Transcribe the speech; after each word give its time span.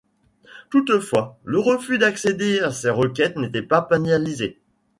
Toutefois, 0.71 1.37
le 1.43 1.59
refus 1.59 1.99
d'accéder 1.99 2.59
à 2.61 2.71
ces 2.71 2.89
requêtes 2.89 3.37
n'était 3.37 3.61
pas 3.61 3.83
pénalisé. 3.83 4.59